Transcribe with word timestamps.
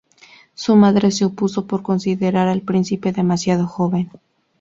Su 0.55 0.75
madre 0.77 1.11
se 1.11 1.25
opuso 1.25 1.67
por 1.67 1.83
considerar 1.83 2.47
al 2.47 2.61
príncipe 2.63 3.11
demasiado 3.11 3.67
joven. 3.67 4.09